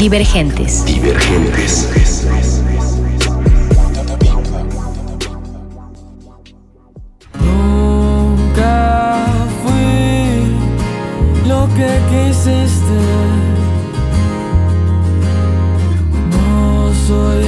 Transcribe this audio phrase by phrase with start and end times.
[0.00, 0.82] Divergentes.
[0.86, 1.86] Divergentes.
[7.38, 9.26] Nunca
[9.62, 10.56] fui
[11.46, 12.98] lo que quisiste.
[16.30, 17.44] No soy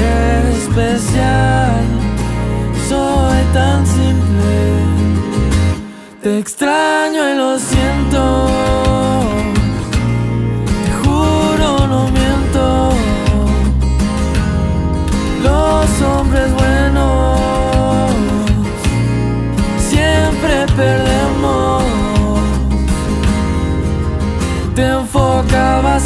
[0.58, 1.84] especial,
[2.86, 4.56] soy tan simple.
[6.22, 8.71] Te extraño y lo siento.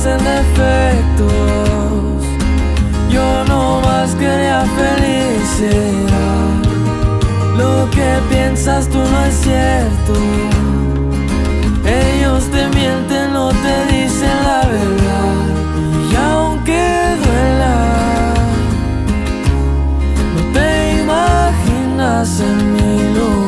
[0.07, 1.27] Enfocabas en defectos.
[3.11, 6.07] Yo no más quería felicidad.
[7.57, 10.15] Lo que piensas tú no es cierto.
[11.85, 15.35] Ellos te mienten, no te dicen la verdad.
[16.11, 17.77] Y aunque duela,
[20.35, 23.46] no te imaginas en mi lugar.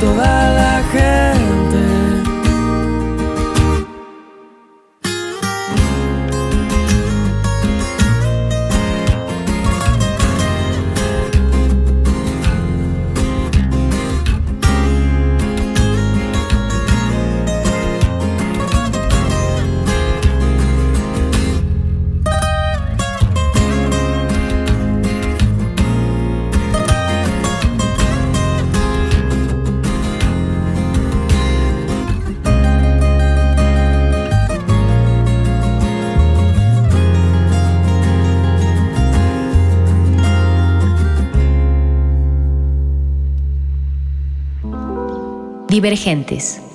[0.00, 0.47] Toda
[45.78, 46.67] Divergentes.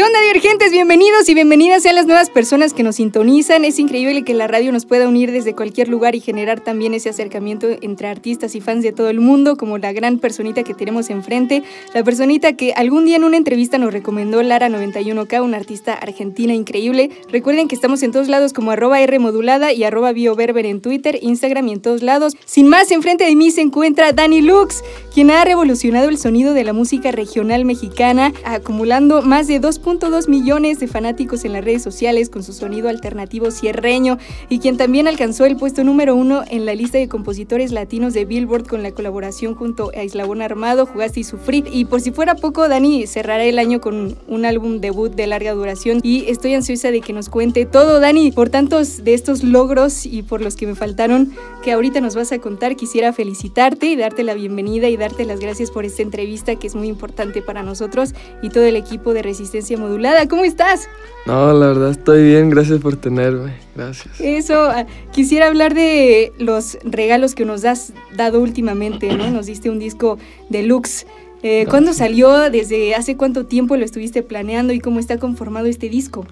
[0.00, 0.72] ¿Qué onda, divergentes?
[0.72, 3.66] Bienvenidos y bienvenidas sean las nuevas personas que nos sintonizan.
[3.66, 7.10] Es increíble que la radio nos pueda unir desde cualquier lugar y generar también ese
[7.10, 11.10] acercamiento entre artistas y fans de todo el mundo, como la gran personita que tenemos
[11.10, 11.62] enfrente,
[11.92, 16.54] la personita que algún día en una entrevista nos recomendó Lara 91K, una artista argentina
[16.54, 17.10] increíble.
[17.30, 21.18] Recuerden que estamos en todos lados como arroba R modulada y arroba bioberber en Twitter,
[21.20, 22.38] Instagram y en todos lados.
[22.46, 24.82] Sin más, enfrente de mí se encuentra Dani Lux,
[25.12, 30.28] quien ha revolucionado el sonido de la música regional mexicana, acumulando más de 2 1.2
[30.28, 35.08] millones de fanáticos en las redes sociales con su sonido alternativo cierreño y quien también
[35.08, 38.92] alcanzó el puesto número uno en la lista de compositores latinos de Billboard con la
[38.92, 41.64] colaboración junto a Islabón Armado, Jugaste y Sufrí.
[41.72, 45.54] Y por si fuera poco, Dani cerrará el año con un álbum debut de larga
[45.54, 50.06] duración y estoy ansiosa de que nos cuente todo, Dani, por tantos de estos logros
[50.06, 51.32] y por los que me faltaron
[51.64, 52.76] que ahorita nos vas a contar.
[52.76, 56.76] Quisiera felicitarte y darte la bienvenida y darte las gracias por esta entrevista que es
[56.76, 60.28] muy importante para nosotros y todo el equipo de Resistencia Modulada.
[60.28, 60.88] ¿Cómo estás?
[61.26, 64.20] No, la verdad estoy bien, gracias por tenerme, gracias.
[64.20, 69.30] Eso, ah, quisiera hablar de los regalos que nos has dado últimamente, ¿no?
[69.30, 70.18] Nos diste un disco
[70.48, 71.06] deluxe.
[71.42, 72.50] Eh, ¿Cuándo salió?
[72.50, 76.26] ¿Desde hace cuánto tiempo lo estuviste planeando y cómo está conformado este disco?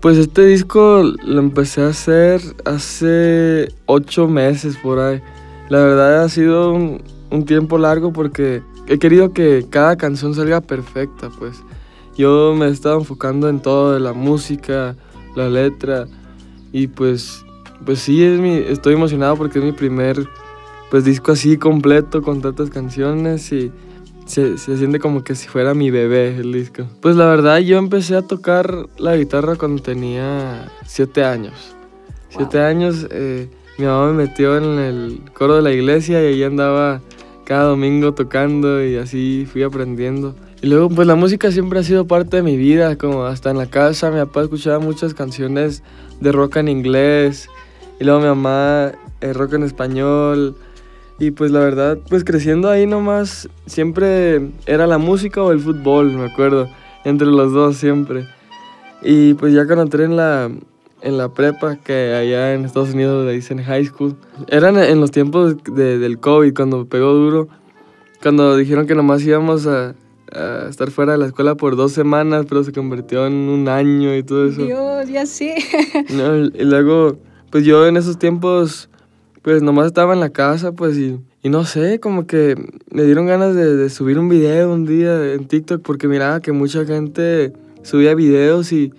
[0.00, 5.20] Pues este disco lo empecé a hacer hace ocho meses por ahí.
[5.68, 10.60] La verdad ha sido un, un tiempo largo porque he querido que cada canción salga
[10.60, 11.62] perfecta, pues.
[12.16, 14.96] Yo me he estado enfocando en todo, de la música,
[15.36, 16.06] la letra,
[16.72, 17.44] y pues,
[17.84, 20.28] pues sí, es mi, estoy emocionado porque es mi primer
[20.90, 23.72] pues, disco así completo con tantas canciones y
[24.26, 26.84] se, se siente como que si fuera mi bebé el disco.
[27.00, 31.74] Pues la verdad yo empecé a tocar la guitarra cuando tenía siete años.
[32.28, 36.42] Siete años, eh, mi mamá me metió en el coro de la iglesia y ahí
[36.44, 37.00] andaba
[37.44, 40.36] cada domingo tocando y así fui aprendiendo.
[40.62, 43.56] Y luego pues la música siempre ha sido parte de mi vida, como hasta en
[43.56, 45.82] la casa mi papá escuchaba muchas canciones
[46.20, 47.48] de rock en inglés
[47.98, 48.92] y luego mi mamá
[49.22, 50.54] eh, rock en español.
[51.18, 56.12] Y pues la verdad, pues creciendo ahí nomás, siempre era la música o el fútbol,
[56.12, 56.68] me acuerdo,
[57.04, 58.26] entre los dos siempre.
[59.02, 60.50] Y pues ya cuando entré en la,
[61.02, 64.16] en la prepa, que allá en Estados Unidos le dicen high school.
[64.48, 67.48] Eran en los tiempos de, del COVID, cuando pegó duro,
[68.22, 69.94] cuando dijeron que nomás íbamos a,
[70.32, 74.16] a, estar fuera de la escuela por dos semanas, pero se convirtió en un año
[74.16, 74.64] y todo eso.
[74.64, 75.56] Dios, ya sé.
[76.10, 77.18] No, y luego,
[77.50, 78.88] pues yo en esos tiempos,
[79.42, 82.56] pues nomás estaba en la casa, pues y, y no sé, como que
[82.90, 86.52] me dieron ganas de, de subir un video un día en TikTok porque miraba que
[86.52, 87.52] mucha gente
[87.82, 88.92] subía videos y,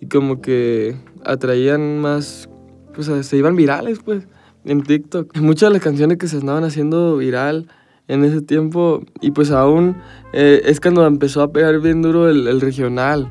[0.00, 2.48] y como que atraían más,
[2.94, 4.24] pues se iban virales, pues,
[4.64, 5.36] en TikTok.
[5.38, 7.68] Muchas de las canciones que se estaban haciendo viral
[8.08, 9.96] en ese tiempo, y pues aún
[10.32, 13.30] eh, es cuando empezó a pegar bien duro el, regional.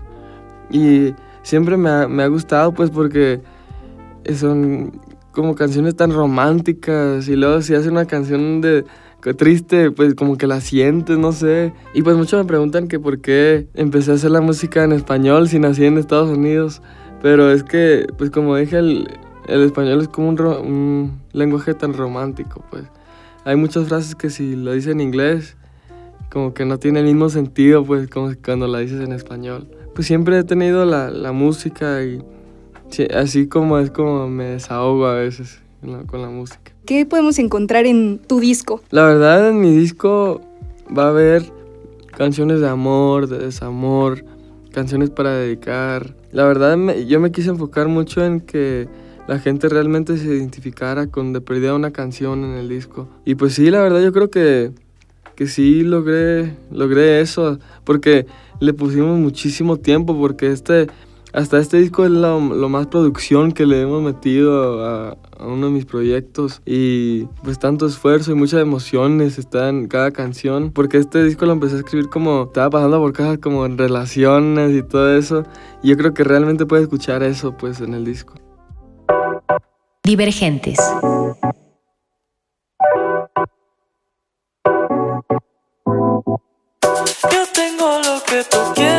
[0.69, 3.41] Y siempre me ha, me ha, gustado, pues, porque
[4.35, 5.01] son
[5.31, 8.85] como canciones tan románticas, y luego si hace una canción de
[9.33, 11.73] triste, pues como que la sientes, no sé.
[11.93, 15.47] Y pues muchos me preguntan que por qué empecé a hacer la música en español
[15.49, 16.81] si nací en Estados Unidos.
[17.21, 19.07] Pero es que, pues como dije, el,
[19.47, 22.83] el español es como un, un, lenguaje tan romántico, pues.
[23.47, 25.55] Hay muchas frases que si lo dices en inglés,
[26.29, 29.69] como que no tiene el mismo sentido, pues, como cuando la dices en español.
[29.95, 32.21] Pues siempre he tenido la, la música y
[32.89, 36.73] sí, así como es como me desahogo a veces la, con la música.
[36.85, 38.81] ¿Qué podemos encontrar en tu disco?
[38.89, 40.41] La verdad, en mi disco
[40.95, 41.49] va a haber
[42.17, 44.25] canciones de amor, de desamor,
[44.73, 46.17] canciones para dedicar.
[46.33, 48.89] La verdad, me, yo me quise enfocar mucho en que
[49.27, 53.09] la gente realmente se identificara con de perdida una canción en el disco.
[53.25, 54.71] Y pues sí, la verdad, yo creo que,
[55.35, 58.25] que sí logré, logré eso, porque
[58.59, 60.87] le pusimos muchísimo tiempo, porque este,
[61.33, 65.67] hasta este disco es lo, lo más producción que le hemos metido a, a, uno
[65.67, 70.97] de mis proyectos y pues tanto esfuerzo y muchas emociones están en cada canción porque
[70.97, 74.81] este disco lo empecé a escribir como estaba pasando por cosas como en relaciones y
[74.81, 75.43] todo eso
[75.83, 78.33] y yo creo que realmente puedes escuchar eso pues en el disco.
[80.07, 80.79] Divergentes.
[87.29, 88.96] Yo tengo lo que tú quieras.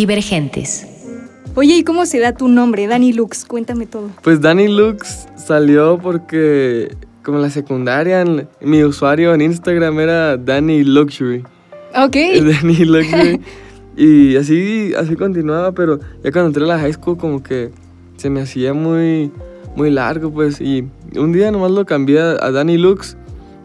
[0.00, 0.86] Divergentes.
[1.54, 3.44] Oye, ¿y cómo se da tu nombre, Danny Lux?
[3.44, 4.08] Cuéntame todo.
[4.22, 10.38] Pues Danny Lux salió porque como en la secundaria, en- mi usuario en Instagram era
[10.38, 11.44] Danny Luxury.
[11.94, 12.16] Ok.
[12.62, 13.40] Danny Luxury.
[13.98, 17.70] y así, así continuaba, pero ya cuando entré a la high school como que
[18.16, 19.30] se me hacía muy,
[19.76, 20.62] muy largo, pues.
[20.62, 23.18] Y un día nomás lo cambié a, a Danny Lux.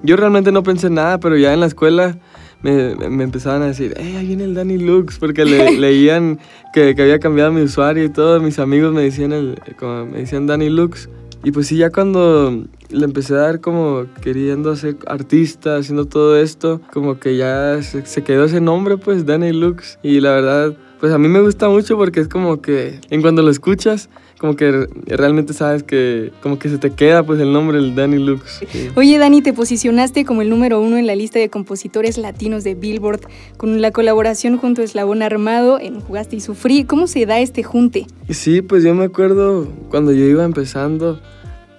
[0.03, 2.17] Yo realmente no pensé nada, pero ya en la escuela
[2.62, 6.39] me, me empezaban a decir, hey, ahí viene el Danny Lux, porque le- leían
[6.74, 10.19] que, que había cambiado mi usuario y todos mis amigos me decían, el, como me
[10.19, 11.09] decían Danny Lux.
[11.43, 16.38] Y pues sí, ya cuando le empecé a dar como queriendo ser artista, haciendo todo
[16.38, 20.00] esto, como que ya se, se quedó ese nombre, pues, Danny Lux.
[20.01, 23.43] Y la verdad, pues a mí me gusta mucho porque es como que en cuando
[23.43, 27.53] lo escuchas, como que re- realmente sabes que como que se te queda pues el
[27.53, 28.61] nombre, el Danny Lux.
[28.69, 28.89] Sí.
[28.95, 32.75] Oye, Dani, te posicionaste como el número uno en la lista de compositores latinos de
[32.75, 33.21] Billboard
[33.57, 36.83] con la colaboración junto a Eslabón Armado en Jugaste y Sufrí.
[36.83, 38.07] ¿Cómo se da este junte?
[38.29, 41.19] Sí, pues yo me acuerdo cuando yo iba empezando,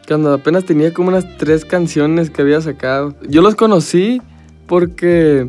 [0.09, 3.15] cuando apenas tenía como unas tres canciones que había sacado.
[3.29, 4.23] Yo los conocí
[4.67, 5.49] porque,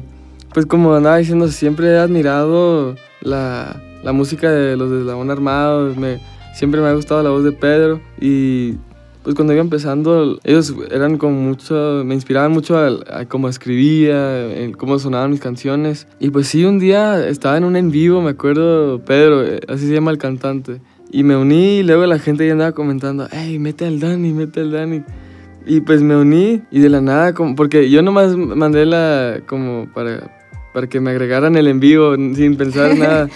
[0.54, 5.94] pues como andaba diciendo, siempre he admirado la, la música de los de Eslabón Armado,
[5.96, 6.20] me,
[6.58, 8.74] siempre me ha gustado la voz de Pedro y
[9.22, 14.48] pues cuando iba empezando ellos eran como mucho, me inspiraban mucho a, a cómo escribía,
[14.78, 18.32] cómo sonaban mis canciones y pues sí, un día estaba en un en vivo, me
[18.32, 20.82] acuerdo, Pedro, eh, así se llama el cantante.
[21.10, 24.62] Y me uní y luego la gente ya andaba comentando, hey, mete al Dani, mete
[24.62, 25.04] al Dani.
[25.66, 29.88] Y pues me uní y de la nada, como, porque yo nomás mandé la, como
[29.94, 30.36] para,
[30.74, 33.30] para que me agregaran el en vivo sin pensar nada.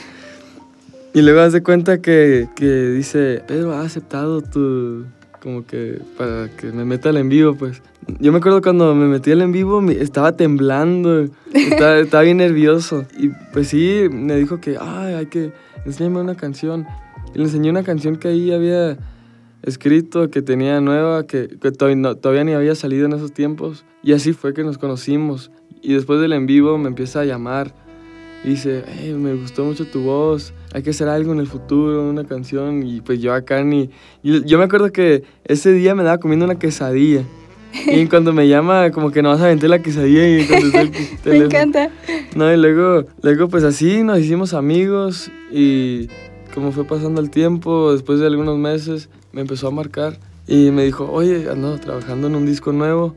[1.13, 5.05] Y luego haz de cuenta que, que dice, Pedro ha aceptado tu,
[5.41, 7.81] como que para que me meta al en vivo, pues.
[8.19, 13.05] Yo me acuerdo cuando me metí al en vivo, estaba temblando, estaba, estaba bien nervioso.
[13.17, 15.51] Y pues sí, me dijo que, ay, hay que,
[15.85, 16.85] enséñame una canción.
[17.35, 18.97] Y le enseñé una canción que ahí había
[19.63, 23.83] escrito, que tenía nueva, que, que todavía, no- todavía ni había salido en esos tiempos.
[24.01, 25.51] Y así fue que nos conocimos.
[25.81, 27.73] Y después del en vivo me empieza a llamar.
[28.43, 32.09] Y dice, "Hey, me gustó mucho tu voz, hay que hacer algo en el futuro,
[32.09, 32.85] una canción.
[32.85, 33.89] Y pues yo acá ni...
[34.23, 37.23] y yo me acuerdo que ese día me daba comiendo una quesadilla.
[37.87, 40.91] Y cuando me llama, como que no vas a aventar la quesadilla y contesté el
[41.39, 41.89] Me encanta.
[42.35, 46.07] No, y luego, luego pues así nos hicimos amigos y
[46.53, 50.83] como fue pasando el tiempo, después de algunos meses me empezó a marcar y me
[50.83, 53.15] dijo, oye, ando trabajando en un disco nuevo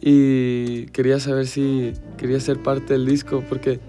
[0.00, 3.80] y quería saber si quería ser parte del disco porque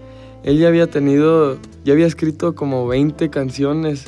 [0.46, 4.04] él ya había tenido, ya había escrito como 20 canciones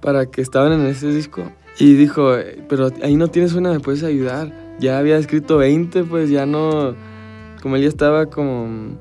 [0.00, 1.42] para que estaban en ese disco
[1.78, 4.50] y dijo, "Eh, pero ahí no tienes una, me puedes ayudar.
[4.80, 6.94] Ya había escrito 20, pues ya no,
[7.62, 8.96] como él ya estaba como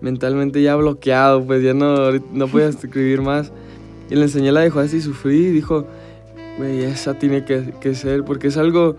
[0.00, 3.52] mentalmente ya bloqueado, pues ya no, no podía escribir más.
[4.08, 5.86] Y le enseñé la de Jugaste y Sufrí y dijo,
[6.56, 8.96] güey, esa tiene que, que ser, porque es algo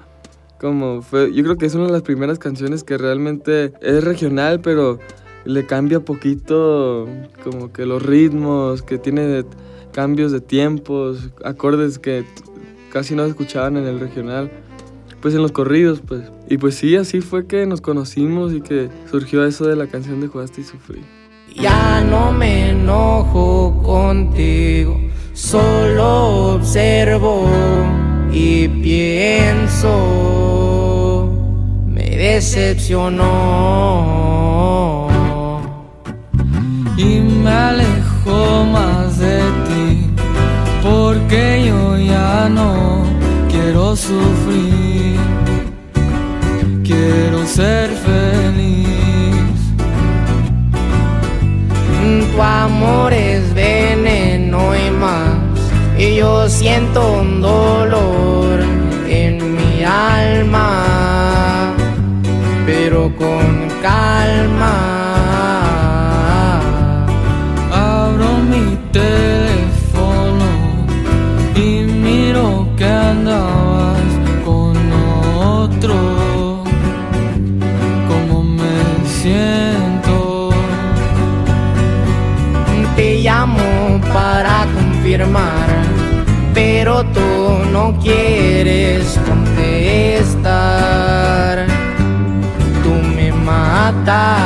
[0.59, 4.61] como, fue, yo creo que es una de las primeras canciones que realmente es regional,
[4.61, 4.99] pero
[5.45, 7.07] le cambia poquito
[7.43, 9.45] como que los ritmos, que tiene
[9.91, 12.25] cambios de tiempos, acordes que
[12.91, 14.51] casi no escuchaban en el regional,
[15.21, 16.23] pues en los corridos, pues.
[16.49, 20.21] Y pues sí, así fue que nos conocimos y que surgió eso de la canción
[20.21, 21.01] de Jugaste y Sufrí.
[21.55, 24.99] Ya no me enojo contigo,
[25.33, 27.47] solo observo
[28.31, 29.91] y pienso.
[31.87, 34.44] Me decepcionó
[37.45, 40.09] me alejo más de ti
[40.81, 43.03] porque yo ya no
[43.51, 45.19] quiero sufrir,
[46.83, 49.55] quiero ser feliz.
[52.33, 55.35] Tu amor es veneno y más.
[55.97, 58.59] Y yo siento un dolor
[59.07, 61.73] en mi alma,
[62.65, 64.94] pero con calma.
[86.95, 90.45] Pero tú no quieres contestar.
[92.83, 94.39] Tú me matas.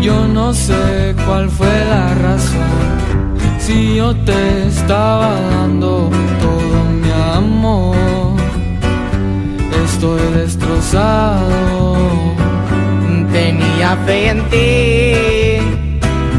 [0.00, 2.60] Yo no sé cuál fue la razón.
[3.58, 6.10] Si yo te estaba dando
[6.40, 7.96] todo mi amor,
[9.84, 11.96] estoy destrozado.
[13.32, 15.60] Tenía fe en ti,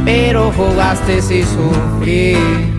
[0.03, 2.70] pero jugaste y sufrí.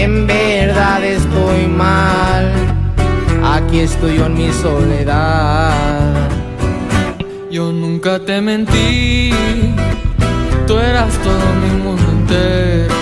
[0.00, 2.52] En verdad estoy mal,
[3.44, 6.14] aquí estoy yo en mi soledad.
[7.50, 9.32] Yo nunca te mentí,
[10.68, 12.94] tú eras todo mi mundo entero.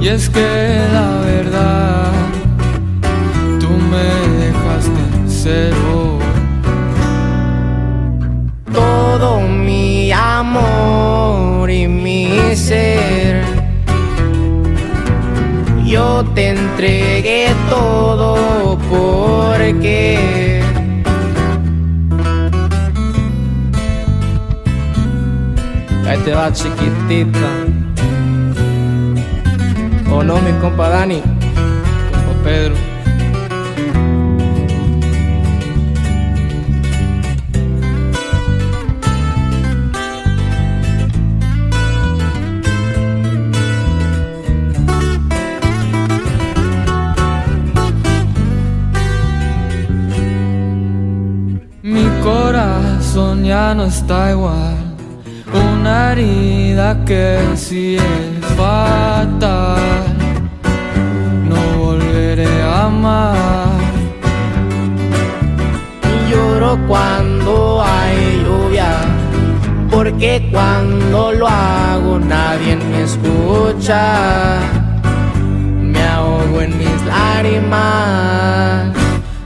[0.00, 2.12] Y es que la verdad,
[26.52, 27.50] Chiquitita.
[30.12, 31.22] O no, mi compa Dani.
[31.22, 32.74] Como Pedro.
[51.82, 54.83] Mi corazón ya no está igual.
[55.96, 59.78] Herida que sí es fatal.
[61.48, 63.66] No volveré a amar.
[66.12, 68.90] Y lloro cuando hay lluvia.
[69.88, 74.58] Porque cuando lo hago nadie me escucha.
[75.80, 78.92] Me ahogo en mis lágrimas.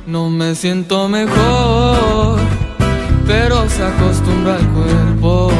[0.06, 2.38] No me siento mejor,
[3.26, 5.57] pero se acostumbra al cuerpo.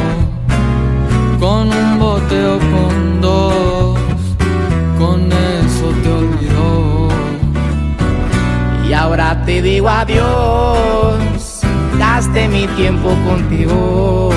[9.49, 11.61] Te digo adiós.
[11.97, 14.29] Gaste mi tiempo contigo.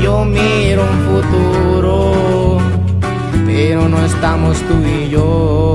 [0.00, 2.58] Yo miro un futuro,
[3.44, 5.74] pero no estamos tú y yo.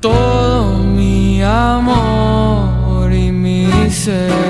[0.00, 4.45] Todo mi amor y mi ser.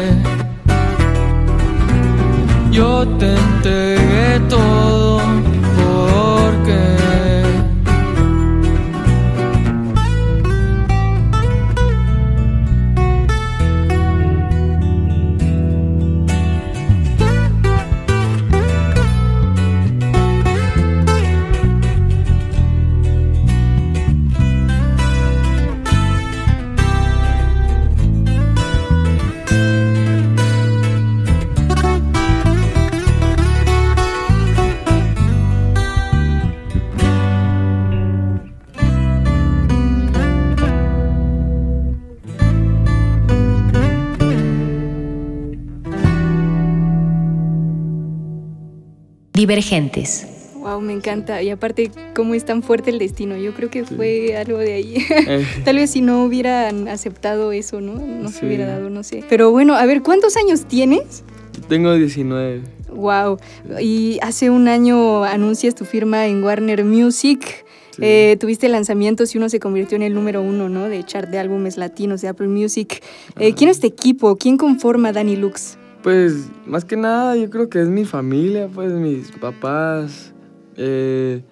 [49.47, 50.27] Divergentes.
[50.57, 51.41] Wow, me encanta.
[51.41, 53.37] Y aparte, cómo es tan fuerte el destino.
[53.37, 54.97] Yo creo que fue algo de ahí.
[55.09, 57.95] Eh, Tal vez si no hubieran aceptado eso, ¿no?
[57.95, 59.23] No se hubiera dado, no sé.
[59.29, 61.23] Pero bueno, a ver, ¿cuántos años tienes?
[61.69, 62.63] tengo 19.
[62.93, 63.39] Wow.
[63.81, 67.65] Y hace un año anuncias tu firma en Warner Music.
[67.93, 68.03] Sí.
[68.03, 70.89] Eh, tuviste lanzamientos y uno se convirtió en el número uno, ¿no?
[70.89, 73.05] De chart de álbumes latinos de Apple Music.
[73.39, 74.37] Eh, ¿Quién es tu equipo?
[74.37, 75.79] ¿Quién conforma Danny Lux?
[76.07, 80.33] Pues más que nada yo creo que es mi familia, pues mis papás,
[80.77, 81.43] eh,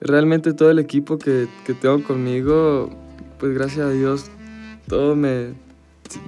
[0.00, 2.88] realmente todo el equipo que, que tengo conmigo,
[3.40, 4.30] pues gracias a Dios,
[4.86, 5.54] todos me,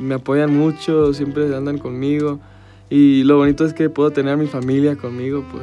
[0.01, 2.41] me apoyan mucho, siempre andan conmigo.
[2.91, 5.63] Y lo bonito es que puedo tener a mi familia conmigo, pues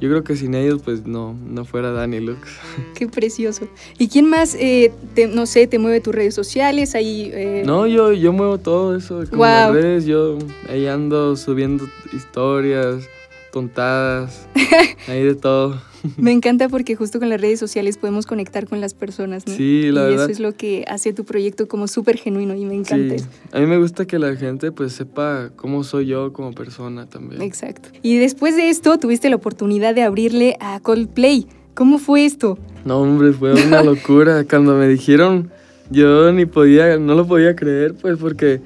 [0.00, 2.38] yo creo que sin ellos pues no, no fuera Danny Lux.
[2.94, 3.68] Qué precioso.
[3.98, 6.94] ¿Y quién más, eh, te- no sé, te mueve tus redes sociales?
[6.94, 9.72] Ahí, eh, No, yo, yo muevo todo eso, como las Guau.
[9.74, 13.04] redes, yo ahí ando subiendo historias,
[13.52, 14.46] tontadas,
[15.08, 15.80] ahí de todo.
[16.16, 19.54] Me encanta porque justo con las redes sociales podemos conectar con las personas, ¿no?
[19.54, 20.24] Sí, la y verdad.
[20.24, 23.60] eso es lo que hace tu proyecto como súper genuino y me encanta Sí, a
[23.60, 27.42] mí me gusta que la gente pues sepa cómo soy yo como persona también.
[27.42, 27.88] Exacto.
[28.02, 31.46] Y después de esto tuviste la oportunidad de abrirle a Coldplay.
[31.74, 32.58] ¿Cómo fue esto?
[32.84, 34.44] No, hombre, fue una locura.
[34.44, 35.50] Cuando me dijeron,
[35.90, 38.60] yo ni podía, no lo podía creer, pues, porque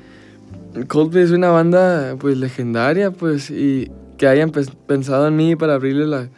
[0.88, 4.50] Coldplay es una banda, pues, legendaria, pues, y que hayan
[4.86, 6.30] pensado en mí para abrirle la-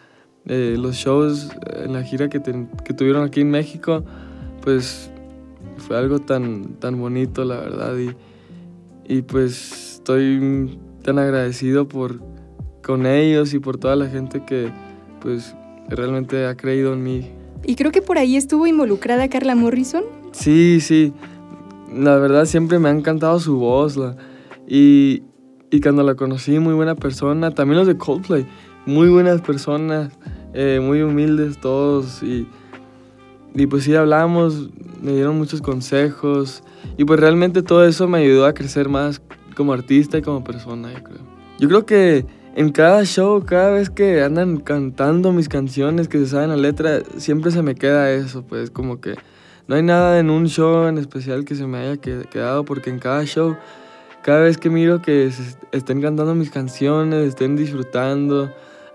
[0.47, 1.51] eh, los shows
[1.85, 4.05] en la gira que, ten- que tuvieron aquí en México,
[4.63, 5.11] pues,
[5.79, 8.11] fue algo tan, tan bonito, la verdad, y,
[9.13, 12.21] y pues estoy tan agradecido por,
[12.83, 14.71] con ellos y por toda la gente que,
[15.21, 15.55] pues,
[15.89, 17.31] realmente ha creído en mí.
[17.67, 20.05] Y creo que por ahí estuvo involucrada Carla Morrison.
[20.33, 21.13] Sí, sí.
[21.95, 23.97] La verdad siempre me ha encantado su voz.
[23.97, 24.17] la-
[24.67, 25.23] y,
[25.71, 27.51] y cuando la conocí, muy buena persona.
[27.53, 28.47] También los de Coldplay,
[28.87, 30.11] muy buenas personas,
[30.55, 32.23] eh, muy humildes todos.
[32.23, 32.49] Y,
[33.55, 34.71] y pues sí, hablamos,
[35.03, 36.63] me dieron muchos consejos.
[36.97, 39.21] Y pues realmente todo eso me ayudó a crecer más
[39.55, 41.19] como artista y como persona, yo creo.
[41.59, 46.27] Yo creo que en cada show, cada vez que andan cantando mis canciones, que se
[46.27, 49.15] saben la letra, siempre se me queda eso, pues como que
[49.67, 52.99] no hay nada en un show en especial que se me haya quedado, porque en
[52.99, 53.57] cada show,
[54.23, 55.31] cada vez que miro que
[55.73, 58.53] estén cantando mis canciones, estén disfrutando,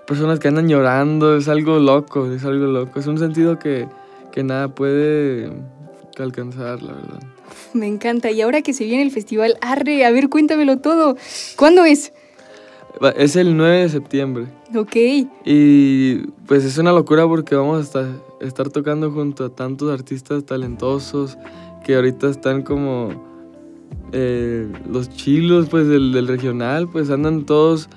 [0.09, 3.87] personas que andan llorando, es algo loco, es algo loco, es un sentido que,
[4.31, 5.51] que nada puede
[6.17, 7.19] alcanzar, la verdad.
[7.73, 8.31] Me encanta.
[8.31, 11.15] Y ahora que se viene el festival Arre, a ver, cuéntamelo todo.
[11.55, 12.11] ¿Cuándo es?
[13.17, 14.47] Es el 9 de septiembre.
[14.75, 14.95] Ok.
[15.45, 16.15] Y
[16.47, 18.07] pues es una locura porque vamos a estar,
[18.41, 21.37] estar tocando junto a tantos artistas talentosos
[21.85, 23.09] que ahorita están como
[24.11, 27.89] eh, los chilos pues del, regional, pues andan todos...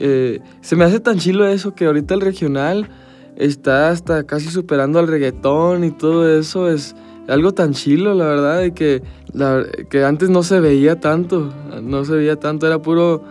[0.00, 2.88] Eh, se me hace tan chilo eso que ahorita el regional
[3.36, 6.68] está hasta casi superando al reggaetón y todo eso.
[6.68, 6.96] Es
[7.28, 9.02] algo tan chilo, la verdad, y que,
[9.88, 13.22] que antes no se veía tanto, no se veía tanto, era puro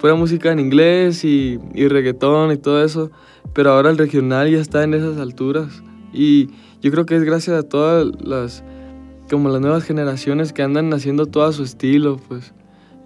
[0.00, 3.10] pura música en inglés y, y reggaetón y todo eso,
[3.54, 5.82] pero ahora el regional ya está en esas alturas.
[6.12, 6.48] Y
[6.82, 8.62] yo creo que es gracias a todas las,
[9.30, 12.52] como las nuevas generaciones que andan haciendo todo a su estilo, pues,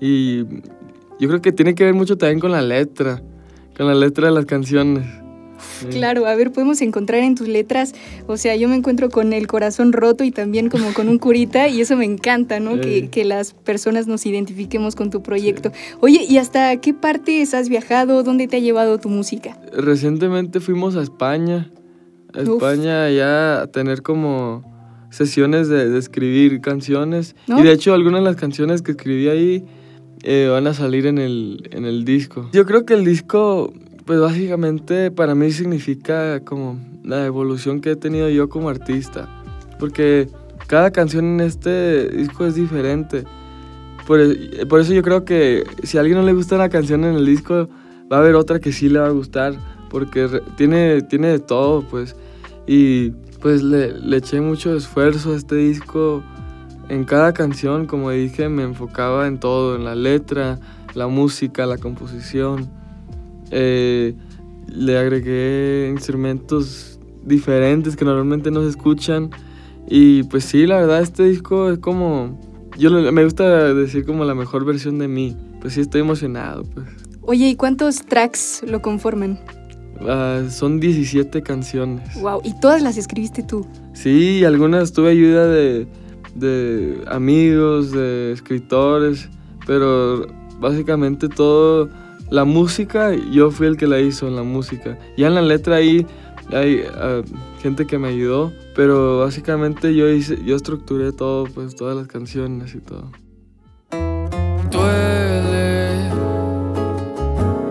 [0.01, 0.45] y
[1.19, 3.23] yo creo que tiene que ver mucho también con la letra,
[3.77, 5.05] con la letra de las canciones.
[5.91, 7.95] Claro, a ver, podemos encontrar en tus letras,
[8.27, 11.69] o sea, yo me encuentro con el corazón roto y también como con un curita
[11.69, 12.81] y eso me encanta, ¿no?
[12.81, 15.73] Que, las personas nos identifiquemos con tu proyecto.
[16.01, 18.23] Oye, ¿y hasta qué partes has viajado?
[18.23, 19.59] ¿Dónde te ha llevado tu música?
[19.77, 21.71] Recientemente fuimos a España,
[22.33, 24.63] a España ya a tener como
[25.11, 29.65] sesiones de, escribir canciones y de hecho algunas de las canciones que escribí ahí
[30.23, 32.49] eh, van a salir en el, en el disco.
[32.53, 33.73] Yo creo que el disco
[34.09, 39.29] pues básicamente para mí significa como la evolución que he tenido yo como artista.
[39.79, 40.29] Porque
[40.67, 43.25] cada canción en este disco es diferente.
[44.07, 47.27] Por, eso yo creo que si a alguien no le gusta una canción en el
[47.27, 47.69] disco,
[48.11, 49.53] va a haber otra que sí le va a gustar.
[49.91, 52.17] Porque tiene, tiene de todo, pues.
[52.67, 53.11] Y
[53.43, 56.23] pues le, le eché mucho esfuerzo a este disco.
[56.89, 60.59] En cada canción, como dije, me enfocaba en todo, en la letra,
[60.95, 62.71] la música, la composición.
[63.51, 64.15] Eh,
[64.67, 69.31] le agregué instrumentos diferentes que normalmente no se escuchan.
[69.87, 72.39] Y pues sí, la verdad, este disco es como.
[72.79, 75.37] Yo me gusta decir como la mejor versión de mí.
[75.61, 76.63] Pues sí, estoy emocionado.
[76.65, 76.87] Pues.
[77.23, 79.39] Oye, ¿y cuántos tracks lo conforman?
[80.01, 82.21] Ah, son 17 canciones.
[82.21, 83.67] Wow, ¿y todas las escribiste tú?
[83.95, 85.89] Sí, algunas tuve ayuda de,
[86.39, 89.29] de amigos, de escritores,
[89.67, 90.27] pero
[90.61, 91.89] básicamente todo
[92.31, 94.99] la música, yo fui el que la hizo en la música.
[95.17, 96.07] Ya en la letra ahí
[96.53, 97.23] hay ah,
[97.61, 102.81] gente que me ayudó, pero básicamente yo yo estructuré todo, pues todas las canciones y
[102.81, 103.11] todo.
[104.71, 106.11] Duele,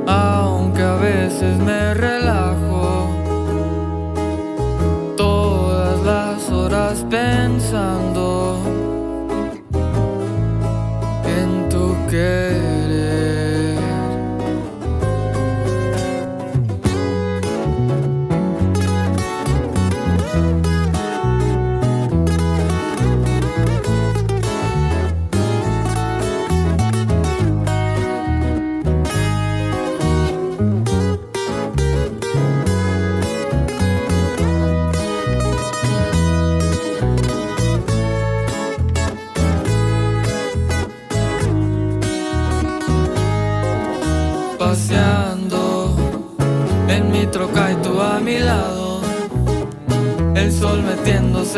[0.08, 3.10] aunque a veces me relajo,
[5.16, 8.17] todas las horas pensando
[12.10, 12.57] que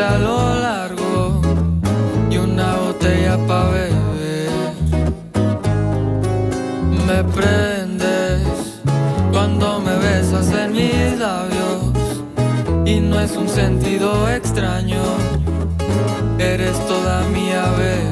[0.02, 1.40] a lo largo
[2.30, 4.50] y una botella pa' beber.
[7.06, 8.80] Me prendes
[9.30, 11.92] cuando me besas en mis labios
[12.86, 15.02] y no es un sentido extraño,
[16.38, 18.09] eres toda mía, bebé.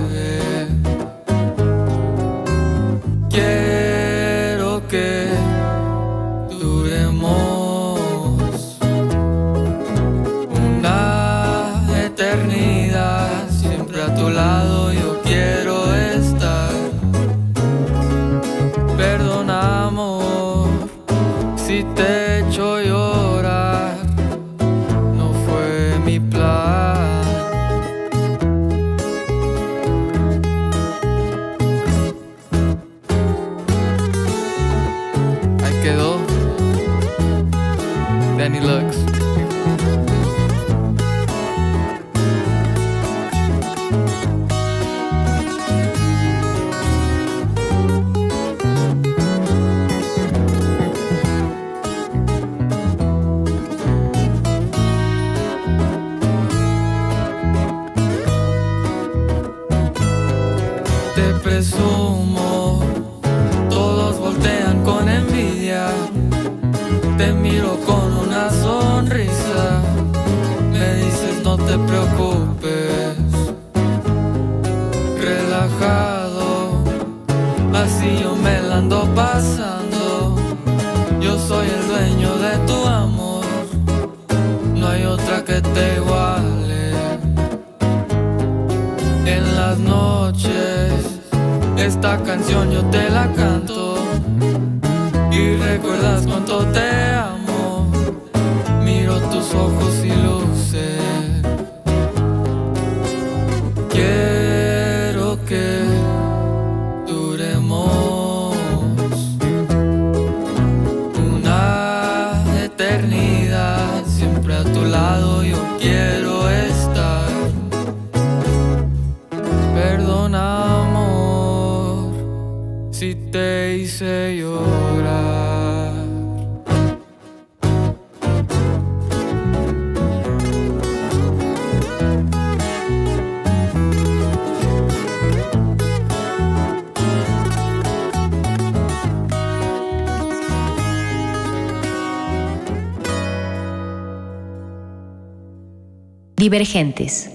[146.49, 147.29] Divergentes.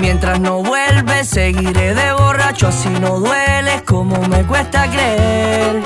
[0.00, 5.83] Mientras no vuelves, seguiré de borracho, así no duele como me cuesta creer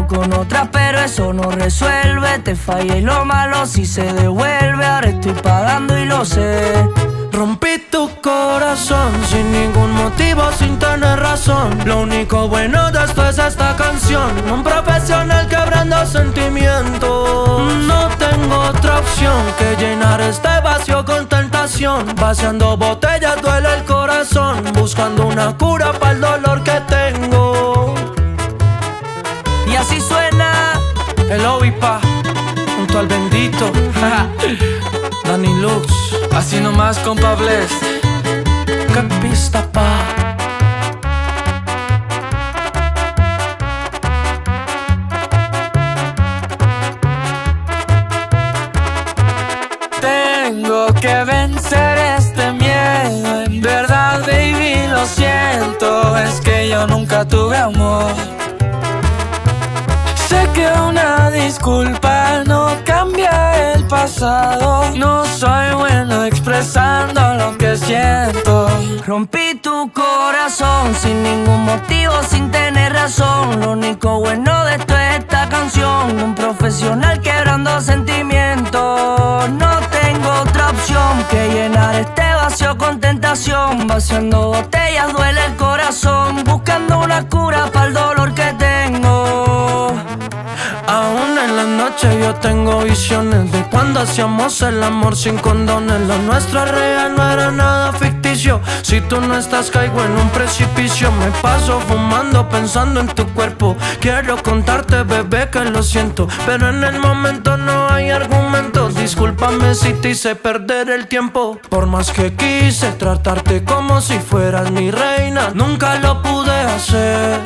[0.00, 2.38] con otra, pero eso no resuelve.
[2.38, 4.86] Te fallé y lo malo si se devuelve.
[4.86, 6.88] Ahora estoy pagando y lo sé.
[7.30, 11.78] Rompí tu corazón sin ningún motivo, sin tener razón.
[11.84, 14.30] Lo único bueno de esto es esta canción.
[14.50, 17.72] Un profesional quebrando sentimientos.
[17.86, 22.06] No tengo otra opción que llenar este vacío con tentación.
[22.16, 24.62] Vaciando botellas duele el corazón.
[24.72, 27.01] Buscando una cura para el dolor que tengo.
[31.32, 31.98] El Ovipa,
[32.76, 33.72] junto al bendito.
[35.24, 35.86] Danny Lux,
[36.30, 37.70] Así nomás, compa Bless.
[38.92, 38.98] qué
[67.76, 68.68] siento.
[69.06, 73.60] Rompí tu corazón sin ningún motivo, sin tener razón.
[73.60, 76.20] Lo único bueno de esto es esta canción.
[76.20, 79.50] Un profesional quebrando sentimientos.
[79.50, 83.86] No tengo otra opción que llenar este vacío con tentación.
[83.86, 86.44] Vaciando botellas duele el corazón.
[86.44, 88.41] Buscando una cura para el dolor que
[91.92, 96.00] noche yo tengo visiones de cuando hacíamos el amor sin condones.
[96.08, 98.60] Lo nuestro es real, no era nada ficticio.
[98.82, 101.10] Si tú no estás, caigo en un precipicio.
[101.12, 103.76] Me paso fumando, pensando en tu cuerpo.
[104.00, 106.28] Quiero contarte, bebé, que lo siento.
[106.46, 108.94] Pero en el momento no hay argumentos.
[108.94, 111.58] Discúlpame si te hice perder el tiempo.
[111.68, 117.40] Por más que quise tratarte como si fueras mi reina, nunca lo pude hacer.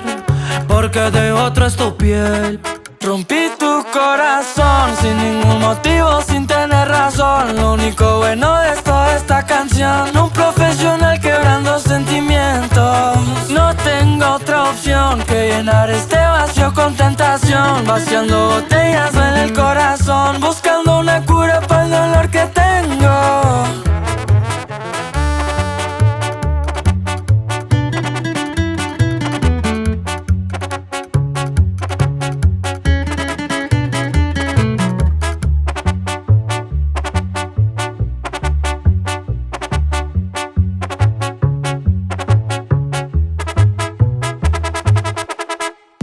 [0.69, 2.61] Porque de otra es tu piel.
[3.07, 7.55] Rompí tu corazón sin ningún motivo, sin tener razón.
[7.55, 8.79] Lo único bueno de es
[9.15, 10.17] esta canción.
[10.17, 13.17] Un profesional quebrando sentimientos.
[13.49, 17.87] No tengo otra opción que llenar este vacío con tentación.
[17.87, 20.41] Vaciando botellas en el corazón.
[20.41, 23.86] Buscando una cura para el dolor que tengo.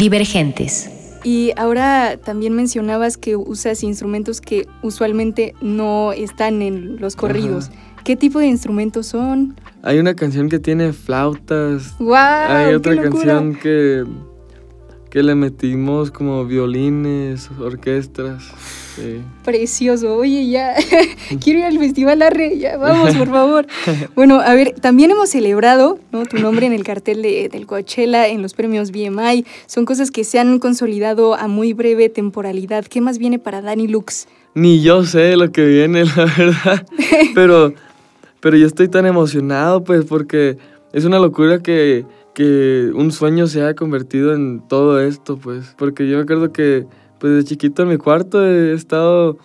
[0.03, 0.89] Divergentes.
[1.23, 7.71] Y ahora también mencionabas que usas instrumentos que usualmente no están en los corridos.
[8.03, 9.55] ¿Qué tipo de instrumentos son?
[9.81, 11.97] Hay una canción que tiene flautas.
[11.99, 12.15] ¡Wow!
[12.17, 14.03] Hay otra canción que,
[15.09, 18.43] que le metimos como violines, orquestas.
[18.95, 19.21] Sí.
[19.43, 20.15] Precioso.
[20.15, 20.73] Oye, ya
[21.43, 22.57] quiero ir al Festival Arre.
[22.57, 23.67] Ya, vamos, por favor.
[24.15, 26.25] Bueno, a ver, también hemos celebrado ¿no?
[26.25, 29.45] tu nombre en el cartel de- del Coachella, en los premios BMI.
[29.65, 32.85] Son cosas que se han consolidado a muy breve temporalidad.
[32.85, 34.27] ¿Qué más viene para Dani Lux?
[34.55, 36.85] Ni yo sé lo que viene, la verdad.
[37.35, 37.73] Pero,
[38.39, 40.57] pero yo estoy tan emocionado, pues, porque
[40.91, 45.73] es una locura que, que un sueño se haya convertido en todo esto, pues.
[45.77, 46.85] Porque yo me acuerdo que,
[47.23, 49.37] pues, de chiquito en mi cuarto he estado,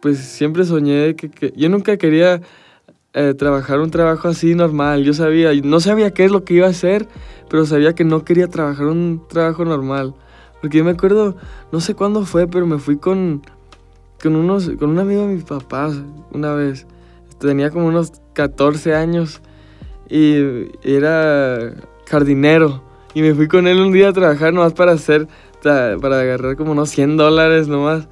[0.00, 2.40] pues, siempre soñé que, que- yo nunca quería
[3.12, 5.04] eh, trabajar un trabajo así normal.
[5.04, 7.06] Yo sabía, no sabía qué es lo que iba a hacer,
[7.50, 10.14] pero sabía que no quería trabajar un trabajo normal.
[10.62, 11.36] Porque yo me acuerdo,
[11.72, 13.42] no sé cuándo fue, pero me fui con,
[14.22, 15.92] con, unos, con un amigo de mis papás
[16.32, 16.86] una vez.
[17.38, 19.42] Tenía como unos 14 años
[20.08, 20.36] y
[20.82, 21.74] era
[22.06, 22.82] jardinero.
[23.12, 25.28] Y me fui con él un día a trabajar nomás para hacer,
[25.62, 28.08] para agarrar como unos 100 dólares nomás.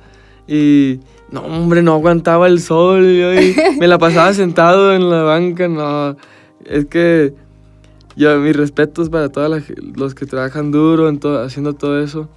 [0.48, 3.04] Y no, hombre, no aguantaba el sol.
[3.16, 5.68] Yo ahí me la pasaba sentado en la banca.
[5.68, 6.16] No,
[6.64, 7.34] es que
[8.16, 9.62] yo, mis respetos para todos
[9.96, 12.28] los que trabajan duro en todo, haciendo todo eso.